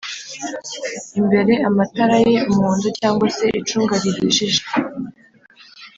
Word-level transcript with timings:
imbere: 1.19 1.53
amatara 1.67 2.15
yera 2.23 2.47
umuhondo 2.49 2.87
cg 2.97 3.19
se 3.37 3.45
icunga 3.59 3.95
rihishije 4.03 4.63